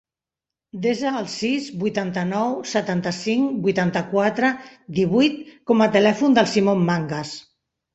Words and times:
Desa 0.85 1.11
el 1.19 1.27
sis, 1.33 1.67
vuitanta-nou, 1.83 2.57
setanta-cinc, 2.73 3.55
vuitanta-quatre, 3.69 4.53
divuit 5.03 5.41
com 5.73 5.89
a 5.89 5.93
telèfon 6.01 6.41
del 6.41 6.55
Simon 6.59 6.87
Mangas. 6.95 7.41